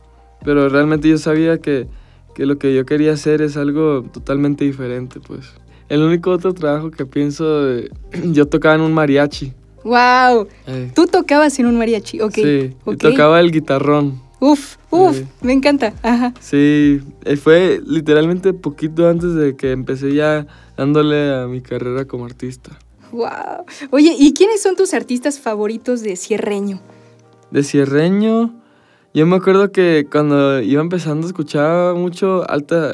[0.43, 1.87] Pero realmente yo sabía que,
[2.33, 5.53] que lo que yo quería hacer es algo totalmente diferente, pues.
[5.89, 7.89] El único otro trabajo que pienso, eh,
[8.25, 9.53] yo tocaba en un mariachi.
[9.83, 10.47] ¡Wow!
[10.67, 12.33] eh, Tú tocabas en un mariachi, ok.
[12.33, 12.97] Sí, y ok.
[12.97, 14.21] tocaba el guitarrón.
[14.39, 15.25] Uf, uf, Sí.
[15.41, 15.93] me encanta.
[16.01, 16.33] Ajá.
[16.39, 20.47] Sí, eh, fue literalmente poquito antes de que empecé ya
[20.77, 22.77] dándole a mi carrera como artista.
[23.11, 23.65] Wow.
[23.91, 26.79] Oye, ¿y quiénes son tus artistas favoritos de Cierreño?
[27.51, 28.53] De cierreño,
[29.13, 32.93] yo me acuerdo que cuando iba empezando escuchaba mucho alta,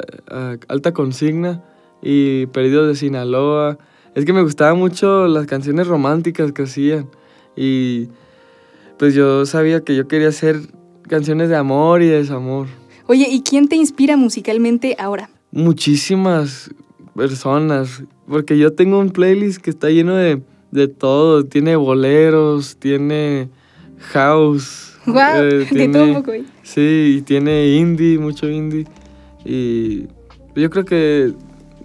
[0.68, 1.62] alta consigna
[2.02, 3.78] y Perdidos de Sinaloa.
[4.14, 7.10] Es que me gustaban mucho las canciones románticas que hacían.
[7.54, 8.08] Y
[8.98, 10.56] pues yo sabía que yo quería hacer
[11.08, 12.66] canciones de amor y desamor.
[13.06, 15.30] Oye, ¿y quién te inspira musicalmente ahora?
[15.52, 16.70] Muchísimas
[17.14, 21.44] personas, porque yo tengo un playlist que está lleno de, de todo.
[21.44, 23.48] Tiene boleros, tiene
[23.98, 24.94] house.
[25.06, 25.16] ¡Wow!
[25.36, 26.32] eh, de todo un poco.
[26.32, 26.44] ¿eh?
[26.62, 28.86] Sí, y tiene indie, mucho indie.
[29.44, 30.08] Y
[30.56, 31.32] yo creo que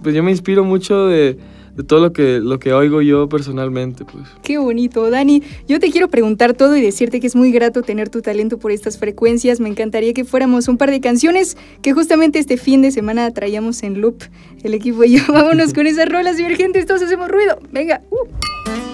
[0.02, 1.38] pues yo me inspiro mucho de,
[1.76, 4.28] de todo lo que, lo que oigo yo personalmente, pues.
[4.44, 5.10] Qué bonito.
[5.10, 8.58] Dani, yo te quiero preguntar todo y decirte que es muy grato tener tu talento
[8.58, 9.60] por estas frecuencias.
[9.60, 13.84] Me encantaría que fuéramos un par de canciones que justamente este fin de semana traíamos
[13.84, 14.24] en loop
[14.64, 15.24] el equipo y yo.
[15.34, 17.60] Vámonos con esas rolas divergentes, todos hacemos ruido.
[17.72, 18.02] Venga.
[18.12, 18.91] uh.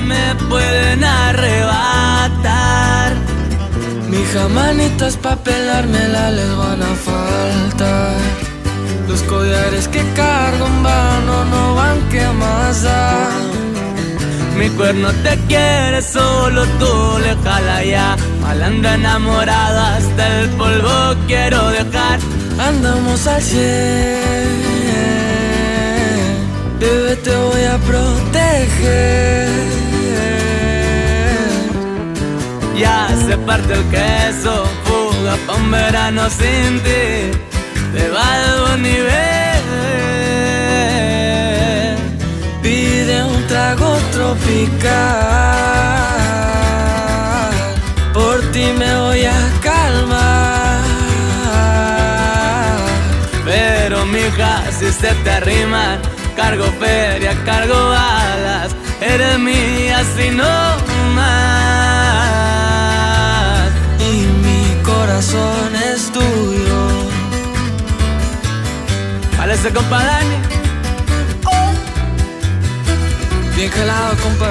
[0.00, 1.48] Me pueden arrebatar
[4.08, 8.16] Mis manitas pa' pelármela les van a faltar
[9.08, 12.86] Los collares que cargo en vano no van que más
[14.58, 18.16] mi cuerno te quiere, solo tú le jala ya.
[18.42, 22.18] Malando enamorado hasta el polvo quiero dejar.
[22.58, 24.48] Andamos al cien,
[26.80, 29.48] bebé te voy a proteger.
[33.28, 37.30] Se parte el queso, fuga pa' un verano sin ti.
[37.92, 39.62] Te va de nivel.
[42.62, 44.88] Pide un trago tropical.
[48.14, 50.80] Por ti me voy a calmar.
[53.44, 56.00] Pero mija, si se te arriman,
[56.34, 58.70] cargo feria, cargo balas.
[59.02, 60.54] Eres mía si no
[61.14, 62.47] más.
[64.98, 66.80] Corazón es tuyo.
[69.36, 70.38] Parece compa Dani.
[73.54, 74.46] Bien gelado, compa.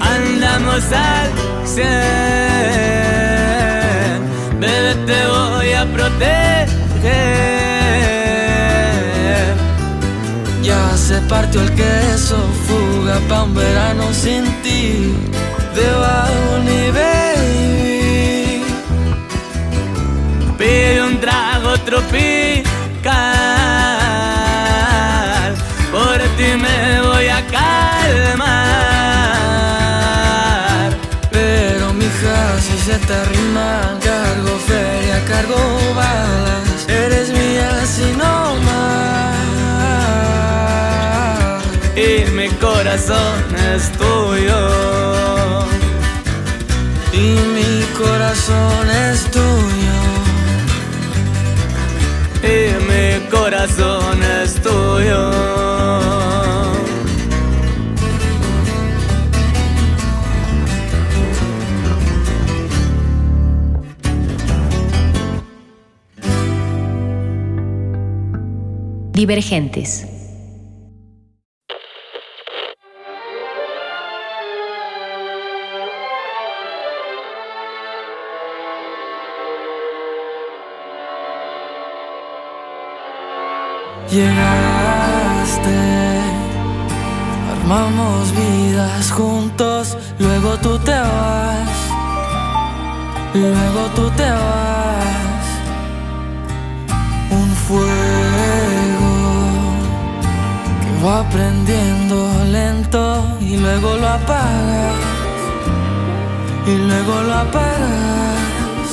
[0.00, 1.28] Andamos al
[1.66, 1.90] cien,
[4.58, 7.49] bebé te voy a proteger.
[11.10, 12.36] Se partió el queso,
[12.66, 15.12] fuga pa' un verano sin ti,
[15.74, 18.62] debajo ni baby.
[20.56, 22.39] Pide un trago tropical,
[42.90, 45.64] corazón es tuyo.
[47.12, 49.96] Y mi corazón es tuyo.
[52.42, 55.30] Y mi corazón es tuyo.
[69.12, 70.09] Divergentes.
[84.10, 85.78] Llegaste,
[87.52, 91.68] armamos vidas juntos, luego tú te vas,
[93.34, 95.46] luego tú te vas.
[97.30, 99.12] Un fuego
[100.80, 102.16] que va prendiendo
[102.50, 104.96] lento y luego lo apagas,
[106.66, 108.90] y luego lo apagas.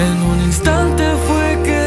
[0.00, 1.77] En un instante fue que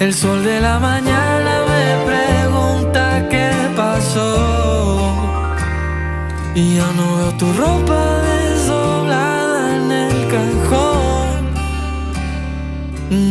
[0.00, 5.12] El sol de la mañana me pregunta qué pasó.
[6.54, 11.40] Y ya no veo tu ropa desdoblada en el cajón.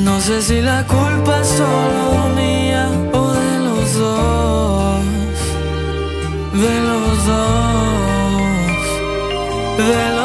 [0.06, 5.02] No sé si la culpa es solo mía o de los dos.
[6.54, 8.80] De los dos.
[9.80, 10.19] De los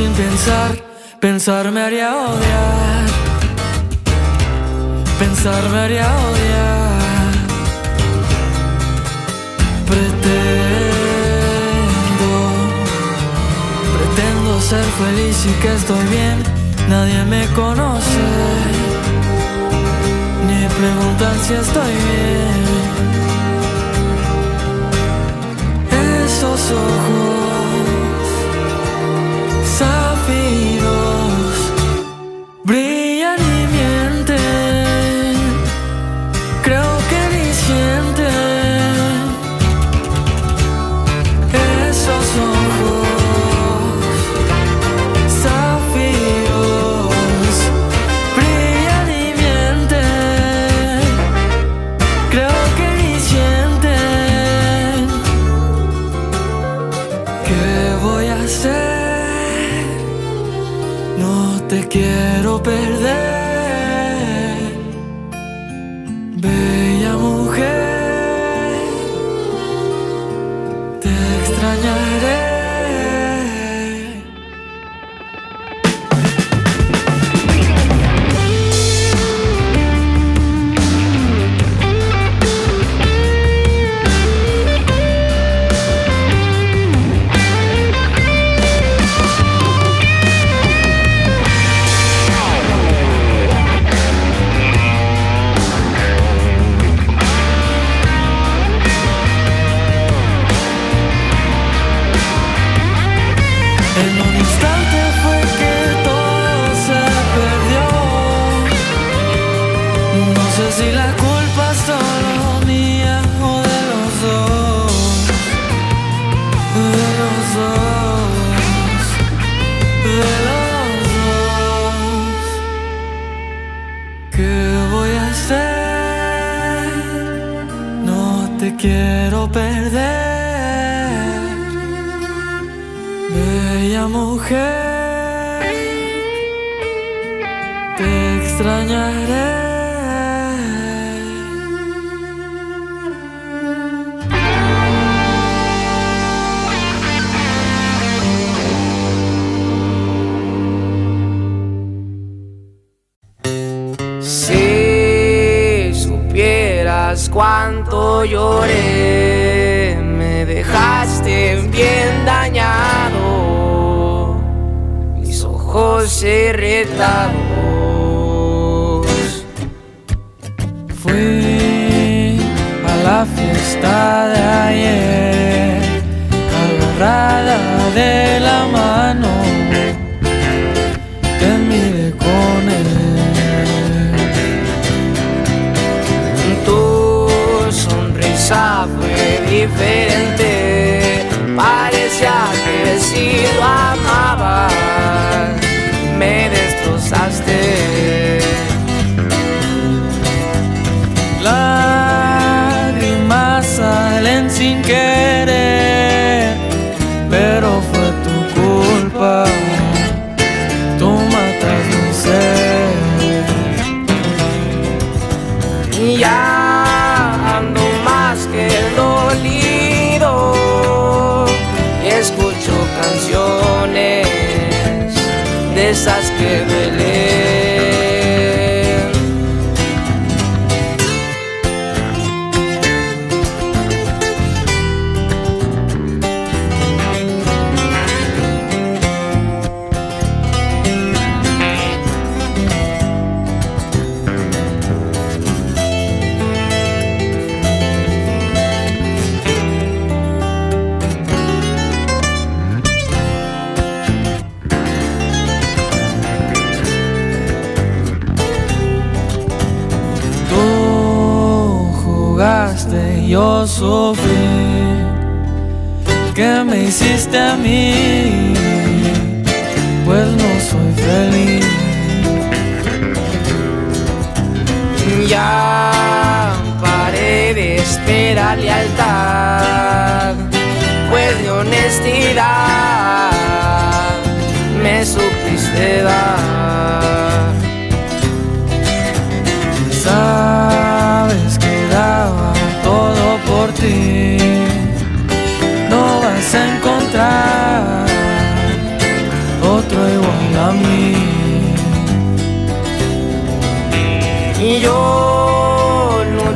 [0.00, 0.70] sin pensar.
[1.20, 3.06] Pensar me haría odiar.
[5.18, 7.32] Pensar me haría odiar.
[9.90, 10.30] Pretendo,
[13.96, 16.36] pretendo ser feliz y que estoy bien.
[16.88, 18.24] Nadie me conoce,
[20.48, 23.19] ni preguntan si estoy bien.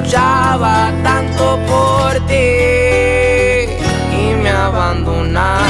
[0.05, 3.69] Luchaba tanto por ti
[4.13, 5.64] y me abandonaste,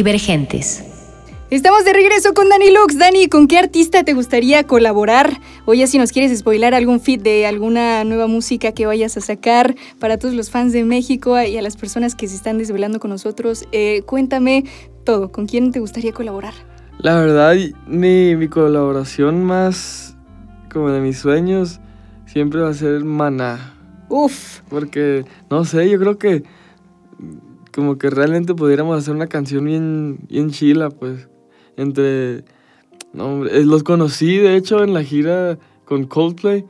[0.00, 0.82] Divergentes.
[1.50, 2.96] Estamos de regreso con Dani Lux.
[2.96, 5.38] Dani, ¿con qué artista te gustaría colaborar?
[5.66, 9.20] O ya si nos quieres spoilar algún feed de alguna nueva música que vayas a
[9.20, 12.98] sacar para todos los fans de México y a las personas que se están desvelando
[12.98, 14.64] con nosotros, eh, cuéntame
[15.04, 15.30] todo.
[15.32, 16.54] ¿Con quién te gustaría colaborar?
[16.96, 17.54] La verdad,
[17.86, 20.16] mi, mi colaboración más
[20.72, 21.78] como de mis sueños
[22.24, 23.74] siempre va a ser Maná.
[24.08, 26.42] Uf, Porque, no sé, yo creo que
[27.72, 31.28] como que realmente pudiéramos hacer una canción bien, bien chila, pues.
[31.76, 32.44] Entre...
[33.12, 36.64] No, hombre, eh, los conocí, de hecho, en la gira con Coldplay.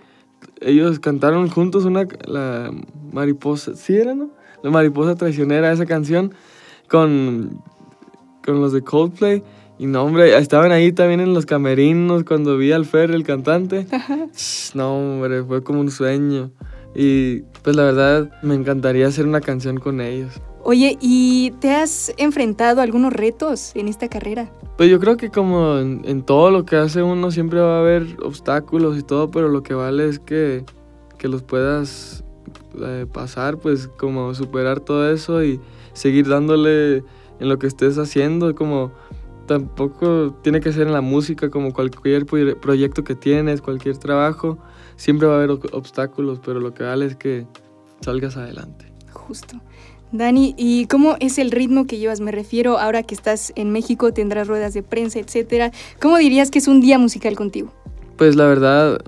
[0.61, 2.07] Ellos cantaron juntos una...
[2.27, 2.73] La
[3.13, 3.75] mariposa...
[3.75, 4.31] ¿Sí era, no?
[4.63, 6.33] La mariposa traicionera, esa canción.
[6.89, 7.63] Con...
[8.45, 9.43] Con los de Coldplay.
[9.79, 13.87] Y no, hombre, estaban ahí también en los camerinos cuando vi al Fer, el cantante.
[14.75, 16.51] No, hombre, fue como un sueño.
[16.95, 20.41] Y pues la verdad me encantaría hacer una canción con ellos.
[20.65, 24.51] Oye, ¿y te has enfrentado a algunos retos en esta carrera?
[24.77, 27.81] Pues yo creo que como en, en todo lo que hace uno siempre va a
[27.81, 30.65] haber obstáculos y todo, pero lo que vale es que,
[31.19, 32.25] que los puedas
[32.83, 35.61] eh, pasar, pues como superar todo eso y
[35.93, 36.99] seguir dándole
[37.41, 38.93] en lo que estés haciendo, como
[39.47, 44.59] tampoco tiene que ser en la música como cualquier pro- proyecto que tienes, cualquier trabajo.
[44.97, 47.47] Siempre va a haber ob- obstáculos, pero lo que vale es que
[48.01, 48.93] salgas adelante.
[49.13, 49.57] Justo.
[50.13, 52.21] Dani, ¿y cómo es el ritmo que llevas?
[52.21, 55.71] Me refiero ahora que estás en México, tendrás ruedas de prensa, etcétera.
[56.01, 57.73] ¿Cómo dirías que es un día musical contigo?
[58.17, 58.99] Pues la verdad,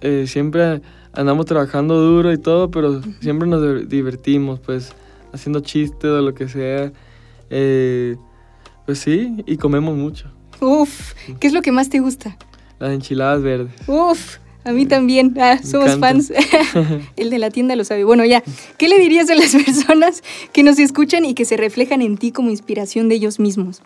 [0.00, 0.82] eh, siempre
[1.12, 4.92] andamos trabajando duro y todo, pero siempre nos di- divertimos, pues
[5.32, 6.92] haciendo chistes o lo que sea.
[7.50, 8.16] Eh,
[8.84, 10.30] pues sí, y comemos mucho.
[10.60, 12.36] Uf, ¿qué es lo que más te gusta?
[12.80, 13.72] Las enchiladas verdes.
[13.88, 14.38] Uf,
[14.68, 15.34] a mí también.
[15.40, 16.32] Ah, somos fans.
[17.16, 18.04] el de la tienda lo sabe.
[18.04, 18.42] Bueno, ya.
[18.76, 22.32] ¿Qué le dirías a las personas que nos escuchan y que se reflejan en ti
[22.32, 23.82] como inspiración de ellos mismos?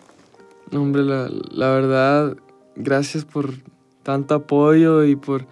[0.71, 2.35] Hombre, la, la verdad,
[2.75, 3.53] gracias por
[4.03, 5.45] tanto apoyo y por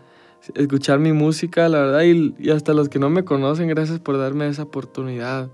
[0.55, 4.17] escuchar mi música, la verdad, y, y hasta los que no me conocen, gracias por
[4.17, 5.49] darme esa oportunidad.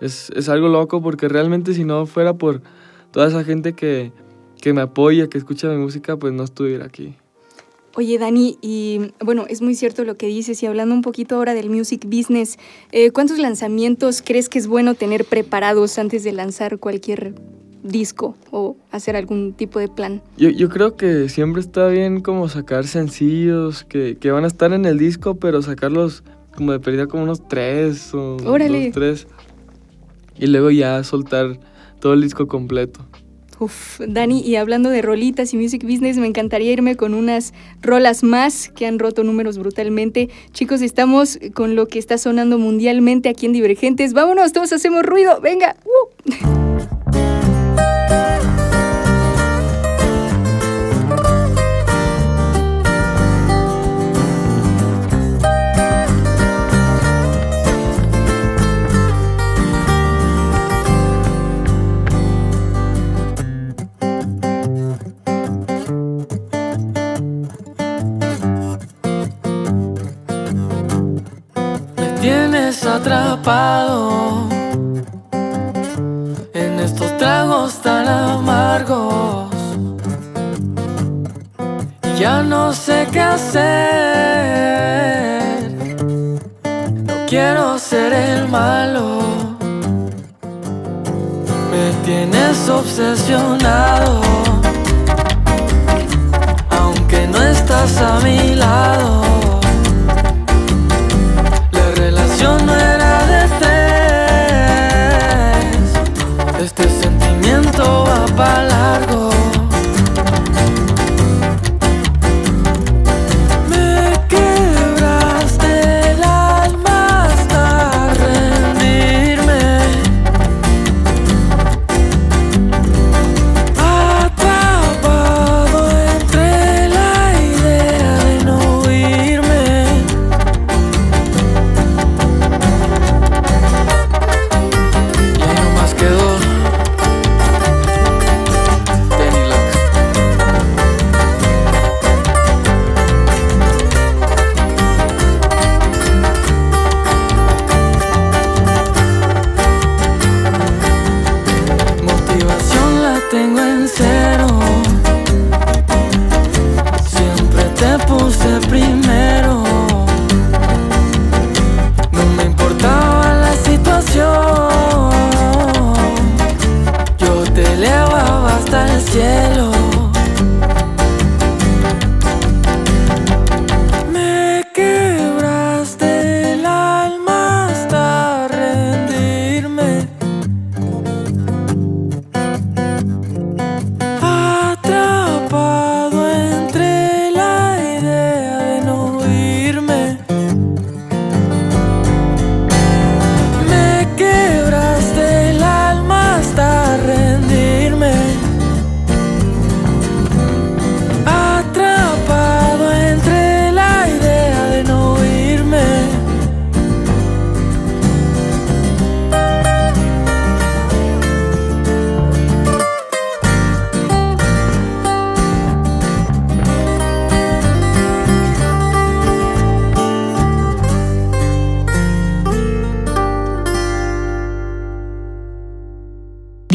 [0.00, 2.60] Es, es algo loco porque realmente si no fuera por
[3.12, 4.12] toda esa gente que,
[4.60, 7.14] que me apoya, que escucha mi música, pues no estuviera aquí.
[7.98, 11.54] Oye, Dani, y bueno, es muy cierto lo que dices, y hablando un poquito ahora
[11.54, 12.58] del music business,
[12.92, 17.32] eh, ¿cuántos lanzamientos crees que es bueno tener preparados antes de lanzar cualquier
[17.82, 20.20] disco o hacer algún tipo de plan?
[20.36, 24.74] Yo, yo creo que siempre está bien como sacar sencillos que, que van a estar
[24.74, 26.22] en el disco, pero sacarlos
[26.54, 28.86] como de pérdida como unos tres o Órale.
[28.86, 29.26] dos, tres.
[30.38, 31.58] Y luego ya soltar
[31.98, 33.00] todo el disco completo.
[33.58, 38.22] Uf, Dani, y hablando de rolitas y music business, me encantaría irme con unas rolas
[38.22, 40.28] más que han roto números brutalmente.
[40.52, 44.12] Chicos, estamos con lo que está sonando mundialmente aquí en Divergentes.
[44.12, 45.40] Vámonos, todos hacemos ruido.
[45.40, 45.76] Venga.
[45.84, 46.95] ¡Uh!
[72.66, 74.48] Tienes atrapado
[76.52, 79.54] en estos tragos tan amargos.
[82.02, 83.62] Y ya no sé qué hacer.
[87.04, 89.20] No quiero ser el malo.
[91.70, 94.20] Me tienes obsesionado.
[96.70, 99.35] Aunque no estás a mi lado.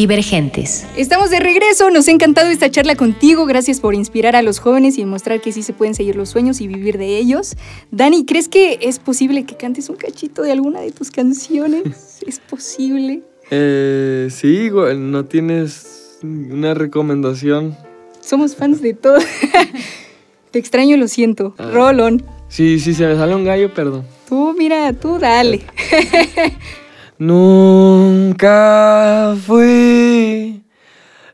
[0.02, 0.84] Divergentes.
[0.98, 4.98] Estamos de regreso, nos ha encantado esta charla contigo, gracias por inspirar a los jóvenes
[4.98, 7.56] y demostrar que sí se pueden seguir los sueños y vivir de ellos.
[7.92, 12.18] Dani, ¿crees que es posible que cantes un cachito de alguna de tus canciones?
[12.26, 13.22] ¿Es posible?
[13.52, 17.78] Eh, sí, igual, no tienes una recomendación.
[18.22, 19.20] Somos fans de todo.
[20.50, 21.54] Te extraño, lo siento.
[21.60, 21.70] Ah.
[21.72, 22.26] Rolón.
[22.48, 24.04] Sí, sí, se me sale un gallo, perdón.
[24.28, 25.62] Tú, mira, tú dale.
[27.24, 30.66] Nunca fui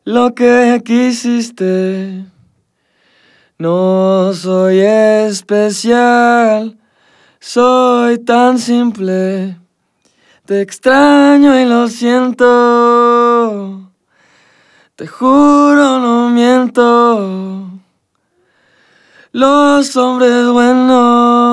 [0.03, 2.25] lo que quisiste.
[3.57, 6.77] No soy especial,
[7.39, 9.57] soy tan simple.
[10.45, 13.89] Te extraño y lo siento.
[14.97, 17.69] Te juro, no miento.
[19.31, 21.46] Los hombres buenos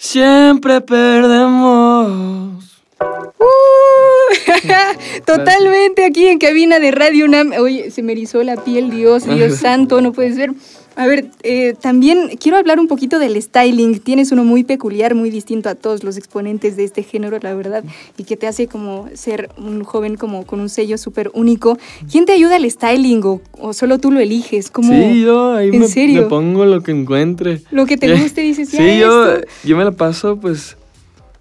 [0.00, 2.64] siempre perdemos.
[5.26, 7.52] Totalmente aquí en cabina de Radio UNAM.
[7.60, 10.52] Oye, se me erizó la piel, Dios, Dios santo, no puedes ver.
[11.00, 14.00] A ver, eh, también quiero hablar un poquito del styling.
[14.00, 17.82] Tienes uno muy peculiar, muy distinto a todos los exponentes de este género, la verdad,
[18.18, 21.78] y que te hace como ser un joven como con un sello súper único.
[22.12, 24.70] ¿Quién te ayuda al styling o, o solo tú lo eliges?
[24.70, 26.20] ¿Cómo, Sí, yo ahí ¿En me, serio?
[26.20, 27.62] me pongo lo que encuentre.
[27.70, 29.46] Lo que te guste, dices, ya Sí, yo, esto.
[29.64, 30.76] yo me la paso pues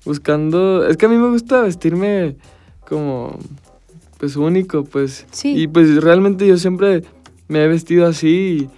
[0.06, 0.88] buscando...
[0.88, 2.38] Es que a mí me gusta vestirme
[2.88, 3.38] como
[4.18, 5.26] pues único, pues.
[5.32, 5.54] Sí.
[5.58, 7.04] Y pues realmente yo siempre
[7.50, 8.70] me he vestido así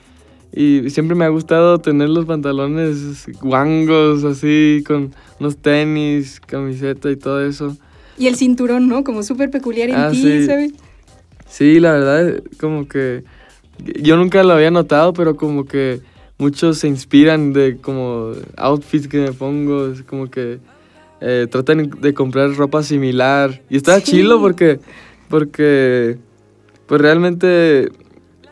[0.53, 7.15] y, siempre me ha gustado tener los pantalones guangos así con unos tenis, camiseta y
[7.15, 7.77] todo eso.
[8.17, 9.03] Y el cinturón, ¿no?
[9.03, 10.45] Como súper peculiar en Ah, ti, sí.
[10.45, 10.73] ¿sabes?
[11.47, 13.23] Sí, la verdad, como que
[14.01, 16.01] yo nunca lo había notado, pero como que
[16.37, 20.59] muchos se inspiran de como outfits que me pongo, es como que
[21.21, 23.61] eh, tratan de comprar ropa similar.
[23.69, 24.11] Y está Sí.
[24.11, 24.79] chilo porque,
[25.29, 26.17] porque,
[26.87, 27.89] pues realmente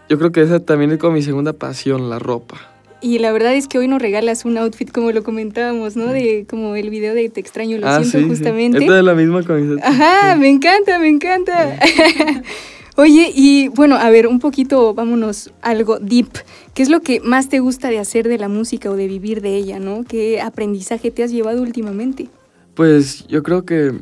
[0.10, 2.58] yo creo que esa también es como mi segunda pasión, la ropa.
[3.02, 6.08] Y la verdad es que hoy nos regalas un outfit como lo comentábamos, ¿no?
[6.08, 8.28] De como el video de Te extraño, lo siento Ah, sí, sí.
[8.28, 8.80] justamente.
[8.80, 9.88] Esta es la misma camiseta.
[9.88, 11.80] Ajá, me encanta, me encanta.
[12.98, 16.28] Oye, y bueno, a ver, un poquito, vámonos, algo deep.
[16.74, 19.40] ¿Qué es lo que más te gusta de hacer de la música o de vivir
[19.42, 20.04] de ella, no?
[20.06, 22.28] ¿Qué aprendizaje te has llevado últimamente?
[22.74, 23.94] Pues yo creo que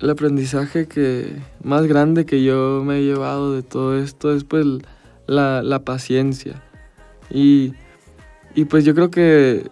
[0.00, 1.26] el aprendizaje que
[1.64, 4.64] más grande que yo me he llevado de todo esto es pues
[5.26, 6.62] la, la paciencia.
[7.30, 7.72] Y,
[8.54, 9.70] y pues yo creo que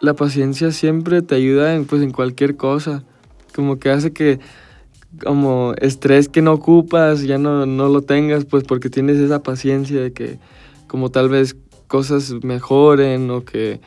[0.00, 3.04] la paciencia siempre te ayuda en, pues, en cualquier cosa.
[3.54, 4.40] Como que hace que
[5.24, 10.02] como estrés que no ocupas ya no, no lo tengas pues porque tienes esa paciencia
[10.02, 10.38] de que
[10.86, 13.80] como tal vez cosas mejoren o que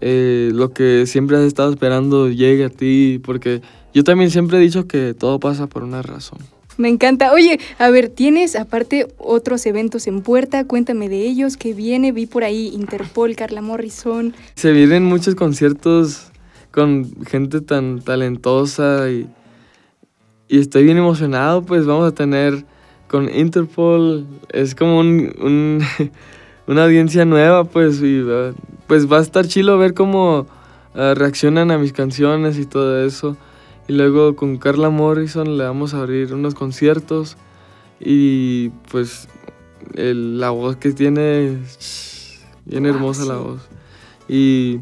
[0.00, 3.62] eh, lo que siempre has estado esperando llegue a ti, porque
[3.94, 6.38] yo también siempre he dicho que todo pasa por una razón.
[6.76, 7.32] Me encanta.
[7.32, 12.26] Oye, a ver, tienes aparte otros eventos en puerta, cuéntame de ellos, que viene, vi
[12.26, 14.34] por ahí Interpol, Carla Morrison.
[14.56, 16.30] Se vienen muchos conciertos
[16.70, 19.26] con gente tan talentosa y,
[20.48, 22.64] estoy bien emocionado, pues vamos a tener
[23.08, 25.82] con Interpol, es como un, un-
[26.66, 28.54] una audiencia nueva, pues, y uh,
[28.86, 30.40] pues va a estar chilo ver cómo
[30.94, 33.36] uh, reaccionan a mis canciones y todo eso.
[33.88, 37.36] Y luego con Carla Morrison le vamos a abrir unos conciertos
[38.00, 39.28] y pues
[39.94, 41.58] el- la voz que tiene,
[42.64, 43.40] bien Wow, hermosa la sí.
[43.44, 43.60] voz.
[44.28, 44.80] Y,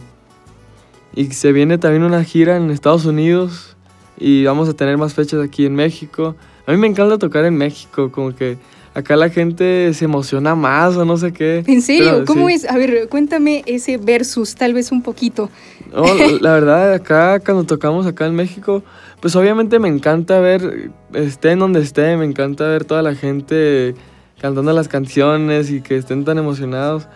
[1.15, 3.77] y se viene también una gira en Estados Unidos
[4.19, 6.35] y vamos a tener más fechas aquí en México.
[6.67, 8.57] A mí me encanta tocar en México, como que
[8.95, 11.65] acá la gente se emociona más o no sé qué.
[11.67, 12.13] ¿En serio?
[12.13, 12.55] Pero ¿Cómo sí.
[12.55, 12.71] es?
[12.71, 15.51] A ver, cuéntame ese versus, tal vez un poquito.
[15.93, 18.83] No, la- la verdad, acá cuando tocamos acá en México,
[19.21, 23.95] pues obviamente me encanta ver, esté en donde esté, me encanta ver toda la gente
[24.41, 27.07] cantando las canciones y que estén tan emocionados.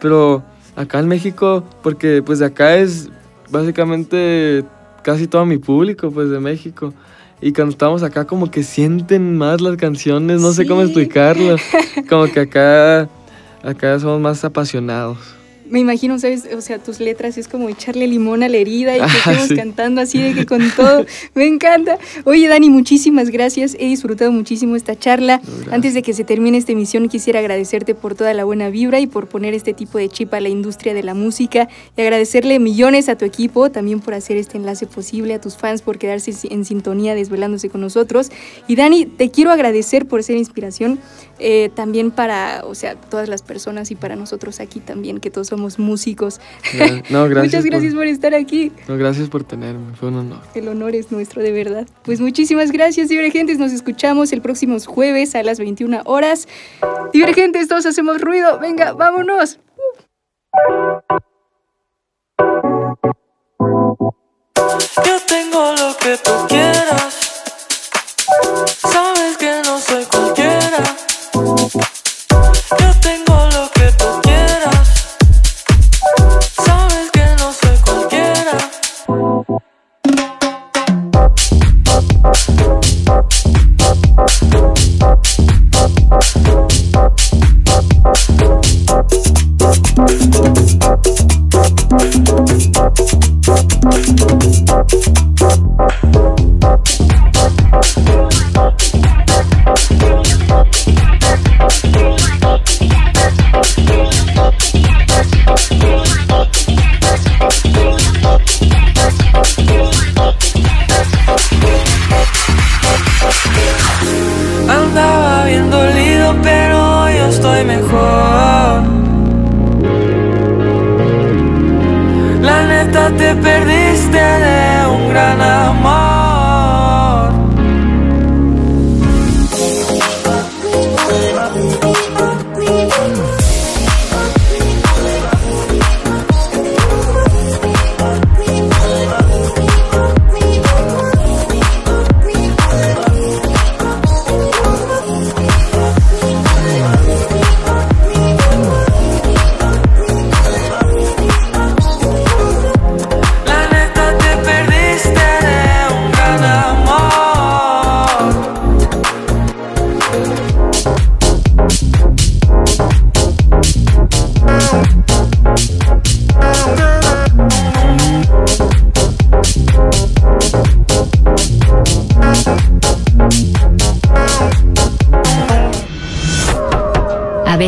[0.00, 0.42] Pero
[0.76, 3.10] acá en México, porque pues de acá es
[3.50, 4.64] básicamente
[5.02, 6.94] casi todo mi público, pues de México.
[7.40, 11.56] Y cuando estamos acá como que sienten más las canciones, no sé cómo explicarlo.
[12.08, 13.08] Como que acá,
[13.62, 15.37] acá somos más apasionados.
[15.70, 16.44] Me imagino, ¿sabes?
[16.56, 19.48] O sea, tus letras es como echarle limón a la herida y que Ah, estemos
[19.48, 19.56] sí.
[19.56, 21.04] cantando así de que con todo.
[21.34, 21.98] Me encanta.
[22.24, 23.76] Oye, Dani, muchísimas gracias.
[23.78, 25.40] He disfrutado muchísimo esta charla.
[25.44, 25.72] Gracias.
[25.72, 29.06] Antes de que se termine esta emisión, quisiera agradecerte por toda la buena vibra y
[29.06, 33.08] por poner este tipo de chip a la industria de la música y agradecerle millones
[33.08, 36.64] a tu equipo también por hacer este enlace posible, a tus fans por quedarse en
[36.64, 38.30] sintonía desvelándose con nosotros.
[38.66, 40.98] Y Dani, te quiero agradecer por ser inspiración
[41.40, 45.48] eh, también para, o sea, todas las personas y para nosotros aquí también, que todos
[45.48, 46.40] somos músicos.
[47.10, 47.44] No, gracias.
[47.44, 48.72] Muchas gracias por, por estar aquí.
[48.86, 50.40] no, gracias por tenerme, fue un honor.
[50.54, 51.86] El honor es nuestro, de verdad.
[52.02, 53.58] Pues muchísimas gracias, Divergentes.
[53.58, 56.48] Nos escuchamos el próximo jueves a las 21 horas.
[57.12, 58.58] Divergentes, todos hacemos ruido.
[58.58, 59.58] Venga, vámonos.
[65.04, 67.44] Yo tengo lo que tú quieras.
[68.76, 69.57] Sabes que